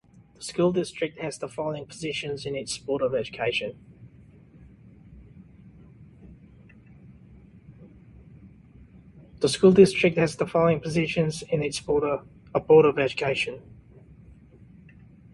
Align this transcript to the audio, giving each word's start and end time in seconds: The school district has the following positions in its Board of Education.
The 0.33 0.41
school 0.41 0.71
district 0.73 1.19
has 1.19 1.37
the 1.37 1.47
following 1.47 1.85
positions 1.85 2.43
in 2.47 2.55
its 2.55 2.75
Board 2.79 3.03
of 3.03 3.13
Education. 3.13 3.77